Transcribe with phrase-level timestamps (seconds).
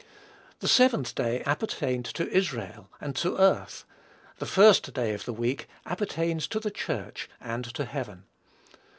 [0.61, 3.85] The seventh day appertained to Israel and to earth.
[4.39, 8.23] The first day of the week appertains to the Church and to heaven.